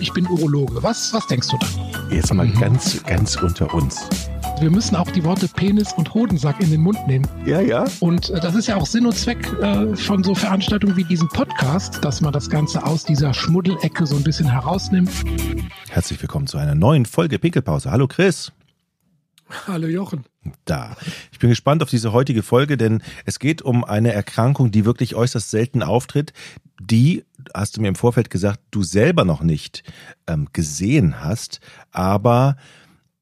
[0.00, 0.82] ich bin Urologe.
[0.82, 1.66] Was, was denkst du da?
[2.10, 4.08] Jetzt mal ganz, ganz unter uns.
[4.60, 7.26] Wir müssen auch die Worte Penis und Hodensack in den Mund nehmen.
[7.46, 7.84] Ja, ja.
[8.00, 11.28] Und äh, das ist ja auch Sinn und Zweck äh, von so Veranstaltungen wie diesem
[11.28, 15.10] Podcast, dass man das Ganze aus dieser Schmuddelecke so ein bisschen herausnimmt.
[15.88, 17.90] Herzlich willkommen zu einer neuen Folge Pinkelpause.
[17.90, 18.52] Hallo Chris.
[19.66, 20.24] Hallo Jochen.
[20.64, 20.96] Da.
[21.32, 25.14] Ich bin gespannt auf diese heutige Folge, denn es geht um eine Erkrankung, die wirklich
[25.14, 26.32] äußerst selten auftritt,
[26.80, 27.24] die,
[27.54, 29.82] hast du mir im Vorfeld gesagt, du selber noch nicht
[30.26, 31.60] ähm, gesehen hast,
[31.90, 32.56] aber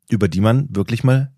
[0.09, 1.30] über die man wirklich mal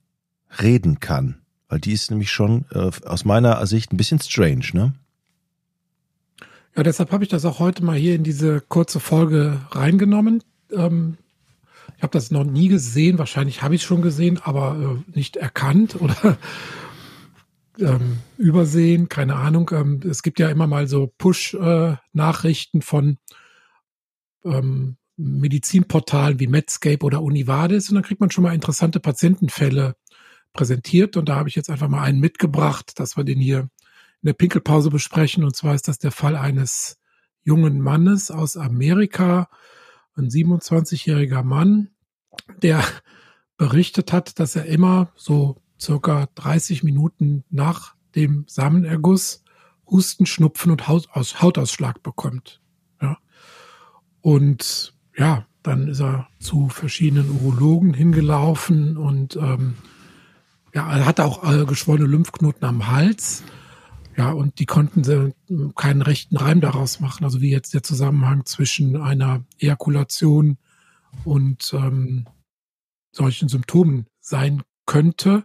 [0.60, 1.40] reden kann.
[1.68, 4.92] Weil die ist nämlich schon äh, aus meiner Sicht ein bisschen strange, ne?
[6.76, 10.42] Ja, deshalb habe ich das auch heute mal hier in diese kurze Folge reingenommen.
[10.72, 11.16] Ähm,
[11.96, 15.36] ich habe das noch nie gesehen, wahrscheinlich habe ich es schon gesehen, aber äh, nicht
[15.36, 16.38] erkannt oder
[17.80, 19.70] ähm, übersehen, keine Ahnung.
[19.72, 23.18] Ähm, es gibt ja immer mal so Push-Nachrichten von
[24.44, 29.96] ähm, Medizinportalen wie Medscape oder Univadis und dann kriegt man schon mal interessante Patientenfälle
[30.52, 31.16] präsentiert.
[31.16, 33.68] Und da habe ich jetzt einfach mal einen mitgebracht, dass wir den hier
[34.22, 35.44] in der Pinkelpause besprechen.
[35.44, 36.98] Und zwar ist das der Fall eines
[37.42, 39.48] jungen Mannes aus Amerika,
[40.16, 41.90] ein 27-jähriger Mann,
[42.62, 42.84] der
[43.56, 49.44] berichtet hat, dass er immer so circa 30 Minuten nach dem Samenerguss
[49.86, 52.60] Husten, Schnupfen und Hautausschlag bekommt.
[53.02, 53.18] Ja.
[54.20, 59.74] Und ja, dann ist er zu verschiedenen Urologen hingelaufen und ähm,
[60.72, 63.42] ja, er hatte auch äh, geschwollene Lymphknoten am Hals.
[64.16, 65.34] Ja, und die konnten sie
[65.74, 67.24] keinen rechten Reim daraus machen.
[67.24, 70.58] Also wie jetzt der Zusammenhang zwischen einer Ejakulation
[71.24, 72.26] und ähm,
[73.12, 75.44] solchen Symptomen sein könnte.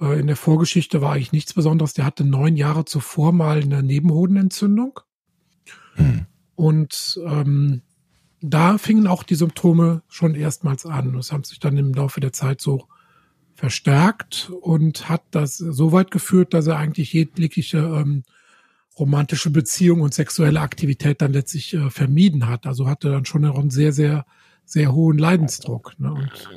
[0.00, 1.94] Äh, in der Vorgeschichte war eigentlich nichts Besonderes.
[1.94, 5.00] Der hatte neun Jahre zuvor mal eine Nebenhodenentzündung.
[5.94, 6.26] Hm.
[6.54, 7.82] Und ähm,
[8.40, 11.12] da fingen auch die Symptome schon erstmals an.
[11.14, 12.86] Das haben sich dann im Laufe der Zeit so
[13.54, 18.22] verstärkt und hat das so weit geführt, dass er eigentlich jegliche ähm,
[18.98, 22.66] romantische Beziehung und sexuelle Aktivität dann letztlich äh, vermieden hat.
[22.66, 24.26] Also hatte dann schon einen sehr, sehr,
[24.64, 25.98] sehr hohen Leidensdruck.
[25.98, 26.12] Ne?
[26.12, 26.48] Und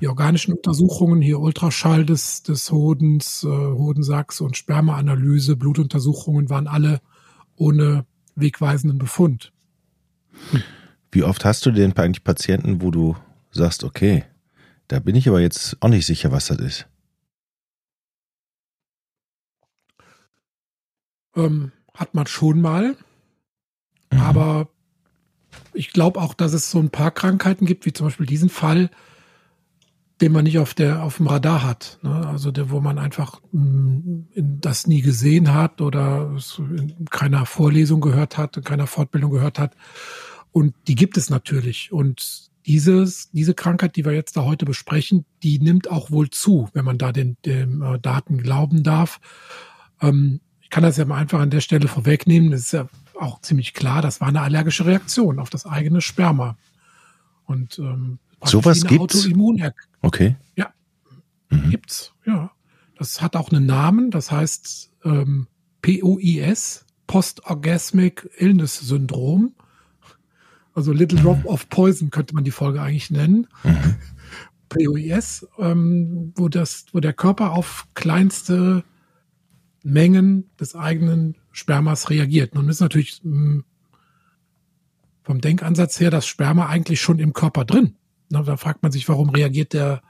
[0.00, 7.00] die organischen Untersuchungen, hier Ultraschall des, des Hodens, äh, Hodensacks und Spermaanalyse, Blutuntersuchungen waren alle
[7.56, 9.52] ohne wegweisenden Befund.
[11.10, 13.16] Wie oft hast du denn eigentlich Patienten, wo du
[13.50, 14.24] sagst, okay,
[14.88, 16.86] da bin ich aber jetzt auch nicht sicher, was das ist?
[21.36, 22.96] Ähm, hat man schon mal.
[24.12, 24.20] Mhm.
[24.20, 24.68] Aber
[25.72, 28.90] ich glaube auch, dass es so ein paar Krankheiten gibt, wie zum Beispiel diesen Fall,
[30.20, 31.98] den man nicht auf der auf dem Radar hat.
[32.02, 32.26] Ne?
[32.26, 34.28] Also der, wo man einfach mh, mm,
[34.60, 39.58] das nie gesehen hat oder es in keiner Vorlesung gehört hat, in keiner Fortbildung gehört
[39.58, 39.74] hat.
[40.50, 41.92] Und die gibt es natürlich.
[41.92, 46.68] Und dieses, diese Krankheit, die wir jetzt da heute besprechen, die nimmt auch wohl zu,
[46.72, 49.20] wenn man da den, den äh, Daten glauben darf.
[50.02, 52.50] Ähm, ich kann das ja mal einfach an der Stelle vorwegnehmen.
[52.50, 56.56] Das ist ja auch ziemlich klar, das war eine allergische Reaktion auf das eigene Sperma.
[57.46, 59.28] Und ähm, Sowas gibt's?
[60.02, 60.36] Okay.
[60.56, 60.72] Ja,
[61.50, 61.70] mhm.
[61.70, 62.12] gibt's.
[62.24, 62.50] Ja,
[62.96, 64.10] das hat auch einen Namen.
[64.10, 65.48] Das heißt ähm,
[65.82, 69.54] POIS, Post-Orgasmic Illness Syndrom.
[70.74, 71.46] Also Little Drop mhm.
[71.46, 73.48] of Poison könnte man die Folge eigentlich nennen.
[73.64, 73.96] Mhm.
[74.68, 78.84] POIS, ähm, wo das, wo der Körper auf kleinste
[79.82, 82.54] Mengen des eigenen Spermas reagiert.
[82.54, 83.64] Nun ist natürlich mh, hm,
[85.22, 87.96] vom Denkansatz her das Sperma eigentlich schon im Körper drin.
[88.30, 90.02] Na, da fragt man sich, warum reagiert der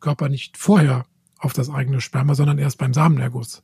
[0.00, 1.04] Körper nicht vorher
[1.38, 3.62] auf das eigene Sperma, sondern erst beim Samenerguss.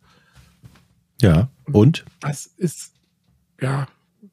[1.20, 2.04] Ja, und?
[2.20, 2.92] Das ist,
[3.60, 3.86] ja,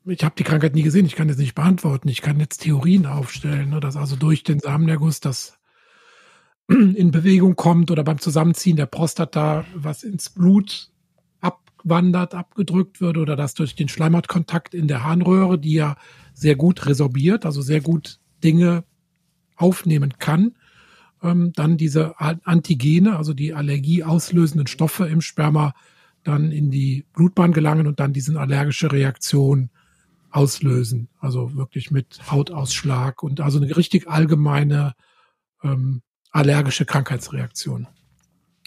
[0.05, 2.09] ich habe die Krankheit nie gesehen, ich kann das nicht beantworten.
[2.09, 5.57] Ich kann jetzt Theorien aufstellen, ne, dass also durch den Samenerguss das
[6.67, 10.91] in Bewegung kommt oder beim Zusammenziehen der Prostata was ins Blut
[11.41, 15.95] abwandert, abgedrückt wird oder dass durch den Schleimhautkontakt in der Harnröhre, die ja
[16.33, 18.83] sehr gut resorbiert, also sehr gut Dinge
[19.59, 20.55] aufnehmen kann,
[21.21, 25.73] ähm, dann diese Antigene, also die Allergie auslösenden Stoffe im Sperma,
[26.23, 29.69] dann in die Blutbahn gelangen und dann diese allergische Reaktion
[30.31, 31.09] auslösen.
[31.19, 34.93] Also wirklich mit Hautausschlag und also eine richtig allgemeine
[35.63, 36.01] ähm,
[36.31, 37.87] allergische Krankheitsreaktion.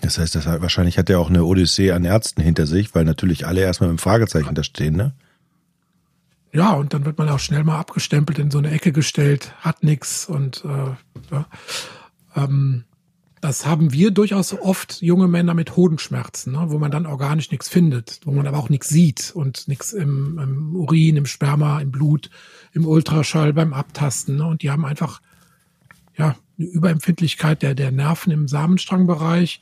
[0.01, 3.47] Das heißt, das wahrscheinlich hat er auch eine Odyssee an Ärzten hinter sich, weil natürlich
[3.47, 5.15] alle erstmal dem Fragezeichen da stehen, ne?
[6.53, 9.83] Ja, und dann wird man auch schnell mal abgestempelt, in so eine Ecke gestellt, hat
[9.83, 11.47] nix und äh, ja.
[12.37, 12.85] ähm,
[13.41, 17.69] das haben wir durchaus oft junge Männer mit Hodenschmerzen, ne, wo man dann organisch nichts
[17.69, 21.91] findet, wo man aber auch nichts sieht und nichts im, im, Urin, im Sperma, im
[21.91, 22.31] Blut,
[22.73, 24.37] im Ultraschall, beim Abtasten.
[24.37, 25.21] Ne, und die haben einfach
[26.17, 29.61] ja eine Überempfindlichkeit der, der Nerven im Samenstrangbereich.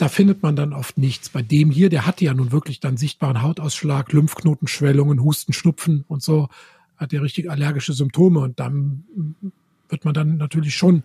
[0.00, 1.28] Da findet man dann oft nichts.
[1.28, 6.22] Bei dem hier, der hatte ja nun wirklich dann sichtbaren Hautausschlag, Lymphknotenschwellungen, Husten, Schnupfen und
[6.22, 6.48] so,
[6.96, 9.04] hat ja richtig allergische Symptome und dann
[9.90, 11.02] wird man dann natürlich schon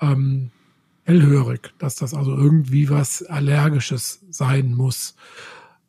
[0.00, 0.50] ähm,
[1.04, 5.14] hellhörig, dass das also irgendwie was Allergisches sein muss.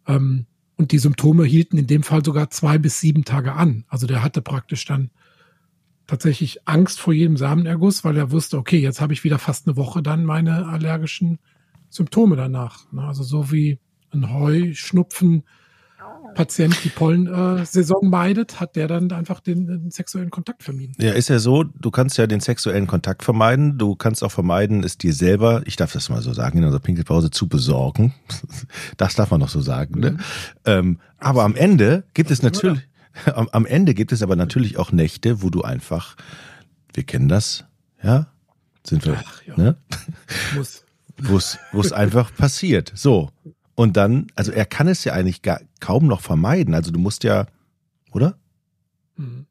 [0.06, 0.46] Ähm,
[0.76, 3.84] und die Symptome hielten in dem Fall sogar zwei bis sieben Tage an.
[3.88, 5.10] Also der hatte praktisch dann
[6.06, 9.76] tatsächlich Angst vor jedem Samenerguss, weil er wusste, okay, jetzt habe ich wieder fast eine
[9.76, 11.40] Woche dann meine allergischen
[11.90, 12.92] Symptome danach.
[12.92, 13.04] Ne?
[13.04, 13.80] Also so wie
[14.12, 15.44] ein Heuschnupfen
[16.36, 20.94] Patient die Pollensaison meidet, hat der dann einfach den, den, sexuellen Kontakt vermieden.
[21.00, 24.84] Ja, ist ja so, du kannst ja den sexuellen Kontakt vermeiden, du kannst auch vermeiden,
[24.84, 28.14] es dir selber, ich darf das mal so sagen, in unserer Pinkelpause zu besorgen.
[28.98, 30.00] Das darf man noch so sagen.
[30.00, 30.12] Ne?
[30.12, 30.20] Mhm.
[30.66, 32.88] Ähm, aber am Ende gibt es natürlich,
[33.34, 36.16] am, am Ende gibt es aber natürlich auch Nächte, wo du einfach,
[36.94, 37.66] wir kennen das,
[38.02, 38.28] ja,
[38.84, 39.56] sind wir, Ach, ja.
[39.58, 39.78] ne?
[40.56, 40.84] Muss.
[41.20, 42.92] Wo es einfach passiert.
[42.96, 43.30] So.
[43.76, 46.74] Und dann, also er kann es ja eigentlich gar, kaum noch vermeiden.
[46.74, 47.46] Also du musst ja,
[48.12, 48.38] oder?
[49.16, 49.46] Mhm.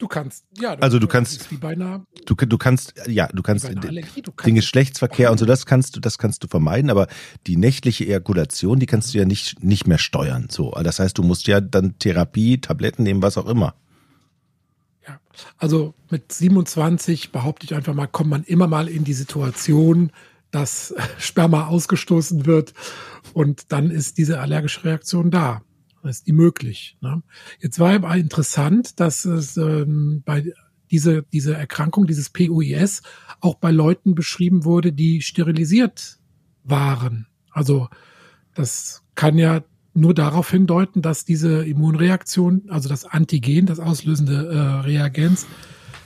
[0.00, 0.76] Du kannst, ja.
[0.76, 4.32] Du, also du kannst, wie bei einer, du, du kannst, ja, du kannst, Allergie, du
[4.32, 7.06] kannst den Geschlechtsverkehr und so, das kannst du, das kannst du vermeiden, aber
[7.46, 10.46] die nächtliche Ejakulation, die kannst du ja nicht, nicht mehr steuern.
[10.50, 13.74] So, das heißt, du musst ja dann Therapie, Tabletten nehmen, was auch immer.
[15.56, 20.10] Also mit 27 behaupte ich einfach mal, kommt man immer mal in die Situation,
[20.50, 22.74] dass Sperma ausgestoßen wird
[23.32, 25.62] und dann ist diese allergische Reaktion da.
[26.02, 26.96] Das ist die möglich.
[27.00, 27.22] Ne?
[27.60, 30.44] Jetzt war aber interessant, dass es ähm, bei
[30.90, 33.02] diese, diese Erkrankung, dieses PUIS,
[33.40, 36.18] auch bei Leuten beschrieben wurde, die sterilisiert
[36.64, 37.26] waren.
[37.50, 37.88] Also
[38.54, 39.62] das kann ja
[39.94, 45.46] nur darauf hindeuten, dass diese Immunreaktion, also das Antigen, das auslösende äh, Reagenz,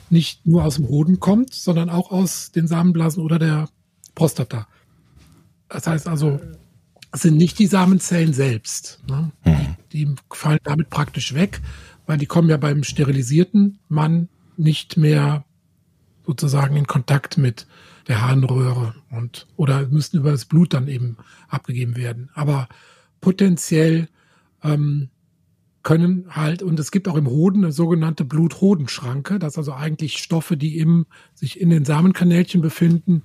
[0.09, 3.69] nicht nur aus dem Hoden kommt, sondern auch aus den Samenblasen oder der
[4.13, 4.67] Prostata.
[5.69, 6.39] Das heißt also,
[7.11, 9.01] es sind nicht die Samenzellen selbst.
[9.07, 9.31] Ne?
[9.45, 9.75] Mhm.
[9.91, 11.61] Die, die fallen damit praktisch weg,
[12.05, 15.45] weil die kommen ja beim sterilisierten Mann nicht mehr
[16.25, 17.67] sozusagen in Kontakt mit
[18.07, 21.17] der Harnröhre und oder müssen über das Blut dann eben
[21.49, 22.29] abgegeben werden.
[22.33, 22.67] Aber
[23.25, 24.07] potenziell
[24.63, 25.09] ähm,
[25.81, 30.57] können halt, und es gibt auch im Hoden eine sogenannte Bluthodenschranke, das also eigentlich Stoffe,
[30.57, 33.23] die im, sich in den Samenkanälchen befinden,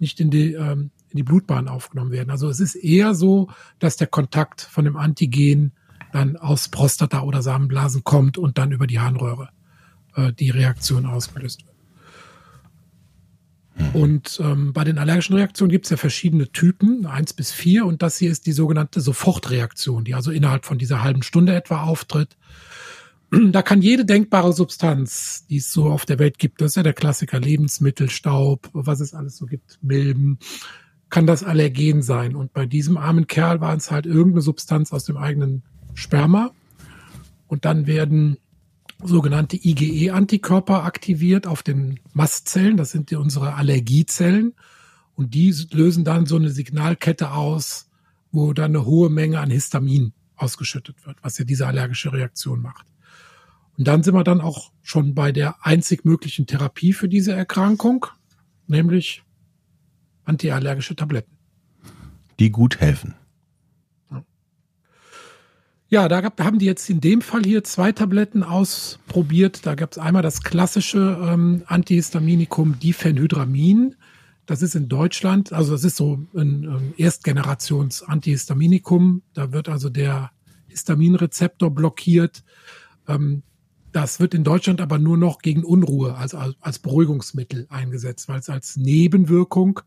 [0.00, 2.30] nicht in die, ähm, in die Blutbahn aufgenommen werden.
[2.30, 3.48] Also es ist eher so,
[3.78, 5.70] dass der Kontakt von dem Antigen
[6.12, 9.50] dann aus Prostata oder Samenblasen kommt und dann über die Harnröhre
[10.16, 11.75] äh, die Reaktion ausgelöst wird.
[13.76, 13.90] Hm.
[13.94, 18.02] Und ähm, bei den allergischen Reaktionen gibt es ja verschiedene Typen, eins bis vier, und
[18.02, 22.36] das hier ist die sogenannte Sofortreaktion, die also innerhalb von dieser halben Stunde etwa auftritt.
[23.50, 26.84] Da kann jede denkbare Substanz, die es so auf der Welt gibt, das ist ja
[26.84, 30.38] der Klassiker Lebensmittelstaub, was es alles so gibt, Milben,
[31.10, 32.36] kann das Allergen sein.
[32.36, 35.64] Und bei diesem armen Kerl war es halt irgendeine Substanz aus dem eigenen
[35.94, 36.52] Sperma.
[37.48, 38.38] Und dann werden
[39.02, 42.76] sogenannte IgE-Antikörper aktiviert auf den Mastzellen.
[42.76, 44.54] Das sind die, unsere Allergiezellen.
[45.14, 47.88] Und die lösen dann so eine Signalkette aus,
[48.32, 52.86] wo dann eine hohe Menge an Histamin ausgeschüttet wird, was ja diese allergische Reaktion macht.
[53.78, 58.06] Und dann sind wir dann auch schon bei der einzig möglichen Therapie für diese Erkrankung,
[58.66, 59.22] nämlich
[60.24, 61.36] antiallergische Tabletten.
[62.38, 63.14] Die gut helfen.
[65.88, 69.64] Ja, da gab, haben die jetzt in dem Fall hier zwei Tabletten ausprobiert.
[69.64, 73.94] Da gab es einmal das klassische ähm, Antihistaminikum Diphenhydramin.
[74.46, 79.22] Das ist in Deutschland, also das ist so ein ähm, Erstgenerations-Antihistaminikum.
[79.32, 80.32] Da wird also der
[80.66, 82.42] Histaminrezeptor blockiert.
[83.06, 83.44] Ähm,
[83.92, 88.50] das wird in Deutschland aber nur noch gegen Unruhe, also als Beruhigungsmittel eingesetzt, weil es
[88.50, 89.78] als Nebenwirkung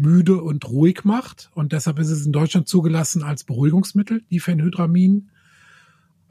[0.00, 1.50] müde und ruhig macht.
[1.54, 5.30] Und deshalb ist es in Deutschland zugelassen als Beruhigungsmittel, die Phenhydramin.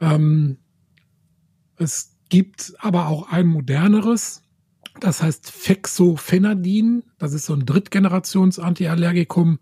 [0.00, 0.58] Ähm,
[1.76, 4.42] es gibt aber auch ein moderneres,
[5.00, 7.04] das heißt Fexofenadin.
[7.18, 9.58] Das ist so ein Drittgenerations-Antiallergikum.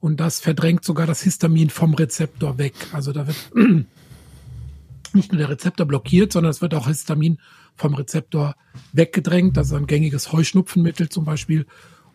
[0.00, 2.74] Und das verdrängt sogar das Histamin vom Rezeptor weg.
[2.92, 3.36] Also da wird
[5.14, 7.38] nicht nur der Rezeptor blockiert, sondern es wird auch Histamin
[7.76, 8.54] vom Rezeptor
[8.92, 9.56] weggedrängt.
[9.56, 11.66] Das ist ein gängiges Heuschnupfenmittel zum Beispiel.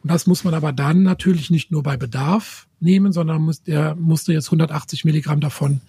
[0.01, 3.95] Und das muss man aber dann natürlich nicht nur bei Bedarf nehmen, sondern muss, der
[3.95, 5.81] musste jetzt 180 Milligramm davon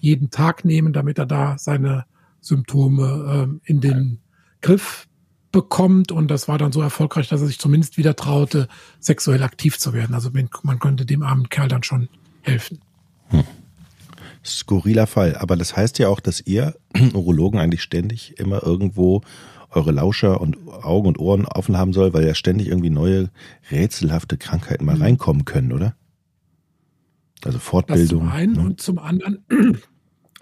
[0.00, 2.04] jeden Tag nehmen, damit er da seine
[2.40, 4.18] Symptome ähm, in den
[4.60, 5.06] Griff
[5.50, 8.68] bekommt und das war dann so erfolgreich, dass er sich zumindest wieder traute,
[8.98, 10.14] sexuell aktiv zu werden.
[10.14, 10.30] Also
[10.62, 12.08] man könnte dem armen Kerl dann schon
[12.42, 12.80] helfen.
[13.28, 13.44] Hm.
[14.44, 15.36] Skurriler Fall.
[15.36, 16.74] Aber das heißt ja auch, dass ihr
[17.14, 19.22] Urologen eigentlich ständig immer irgendwo
[19.74, 23.30] eure Lauscher und Augen und Ohren offen haben soll, weil ja ständig irgendwie neue
[23.70, 25.02] rätselhafte Krankheiten mal mhm.
[25.02, 25.94] reinkommen können, oder?
[27.44, 28.20] Also Fortbildung.
[28.20, 28.60] Das zum einen ne?
[28.60, 29.44] und zum anderen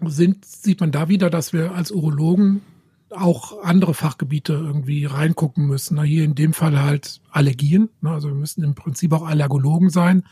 [0.07, 2.63] sind, sieht man da wieder, dass wir als Urologen
[3.11, 5.97] auch andere Fachgebiete irgendwie reingucken müssen.
[5.97, 7.91] Na, hier in dem Fall halt Allergien.
[8.01, 8.11] Ne?
[8.11, 10.25] Also wir müssen im Prinzip auch Allergologen sein.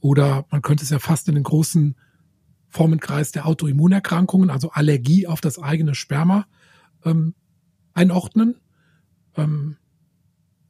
[0.00, 1.96] Oder man könnte es ja fast in den großen
[2.68, 6.46] Formenkreis der Autoimmunerkrankungen, also Allergie auf das eigene Sperma,
[7.04, 7.34] ähm,
[7.98, 8.54] einordnen.
[9.36, 9.76] Ähm,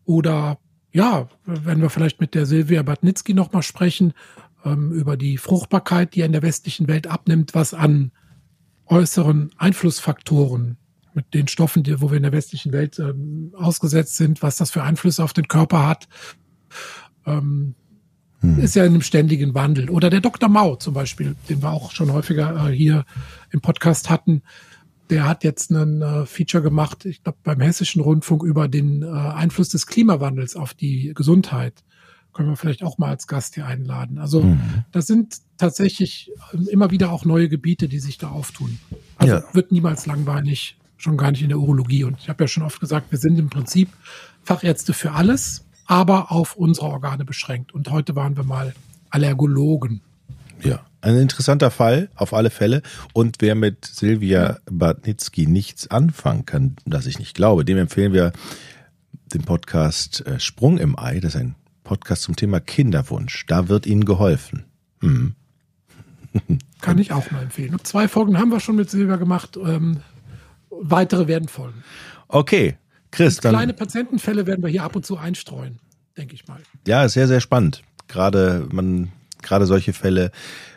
[0.05, 0.59] oder
[0.93, 4.15] ja, wenn wir vielleicht mit der Silvia Badnitzki nochmal sprechen,
[4.65, 8.11] ähm, über die Fruchtbarkeit, die in der westlichen Welt abnimmt, was an
[8.87, 10.79] äußeren Einflussfaktoren
[11.13, 14.71] mit den Stoffen, die, wo wir in der westlichen Welt ähm, ausgesetzt sind, was das
[14.71, 16.09] für Einflüsse auf den Körper hat,
[17.27, 17.75] ähm,
[18.41, 18.59] hm.
[18.61, 19.91] ist ja in einem ständigen Wandel.
[19.91, 20.49] Oder der Dr.
[20.49, 23.05] Mau zum Beispiel, den wir auch schon häufiger äh, hier
[23.51, 24.43] im Podcast hatten,
[25.11, 29.07] der hat jetzt einen äh, Feature gemacht, ich glaube beim Hessischen Rundfunk über den äh,
[29.07, 31.85] Einfluss des Klimawandels auf die Gesundheit.
[32.35, 34.19] Können wir vielleicht auch mal als Gast hier einladen.
[34.19, 34.85] Also mhm.
[34.93, 38.79] das sind tatsächlich ähm, immer wieder auch neue Gebiete, die sich da auftun.
[39.17, 39.45] Also ja.
[39.55, 42.05] wird niemals langweilig, schon gar nicht in der Urologie.
[42.05, 43.89] Und ich habe ja schon oft gesagt, wir sind im Prinzip
[44.45, 47.73] Fachärzte für alles, aber auf unsere Organe beschränkt.
[47.73, 48.75] Und heute waren wir mal
[49.11, 50.03] Allergologen.
[50.63, 52.83] Ja, ein interessanter Fall, auf alle Fälle.
[53.13, 58.33] Und wer mit Silvia Badnitzki nichts anfangen kann, das ich nicht glaube, dem empfehlen wir
[59.33, 61.21] den Podcast äh, Sprung im Ei.
[61.21, 63.47] Das ist ein Podcast zum Thema Kinderwunsch.
[63.47, 64.65] Da wird Ihnen geholfen.
[65.01, 65.35] Hm.
[66.81, 67.77] Kann ich auch mal empfehlen.
[67.83, 69.57] Zwei Folgen haben wir schon mit Silvia gemacht.
[69.57, 70.01] Ähm,
[70.71, 71.83] weitere werden folgen.
[72.29, 72.77] Okay,
[73.11, 73.39] Chris.
[73.39, 75.79] Dann, kleine Patientenfälle werden wir hier ab und zu einstreuen,
[76.17, 76.61] denke ich mal.
[76.87, 77.83] Ja, sehr, sehr spannend.
[78.07, 80.31] Gerade man, gerade solche Fälle,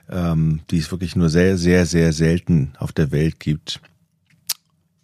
[0.10, 3.82] ähm, die es wirklich nur sehr, sehr, sehr selten auf der Welt gibt.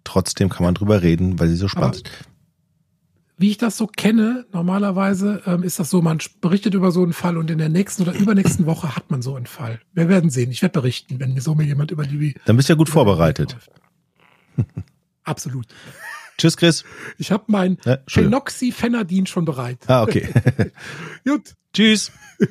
[0.04, 2.10] Trotzdem kann man drüber reden, weil sie so spannend sind.
[3.40, 7.12] Wie ich das so kenne, normalerweise ähm, ist das so, man berichtet über so einen
[7.12, 9.80] Fall und in der nächsten oder übernächsten Woche hat man so einen Fall.
[9.92, 10.50] Wir werden sehen.
[10.50, 12.34] Ich werde berichten, wenn mir so mir jemand über die.
[12.46, 13.56] Dann bist du ja gut vorbereitet.
[15.22, 15.66] Absolut.
[16.36, 16.84] Tschüss, Chris.
[17.16, 19.78] Ich habe mein ja, Phenoxyphenadin schon bereit.
[19.86, 20.28] Ah, okay.
[21.24, 21.54] gut.
[21.72, 22.10] Tschüss.